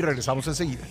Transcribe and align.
regresamos 0.00 0.46
enseguida. 0.46 0.84